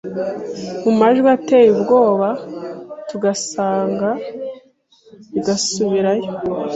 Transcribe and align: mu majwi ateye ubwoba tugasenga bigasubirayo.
mu 0.83 0.91
majwi 0.99 1.27
ateye 1.35 1.69
ubwoba 1.75 2.29
tugasenga 3.09 4.09
bigasubirayo. 5.33 6.29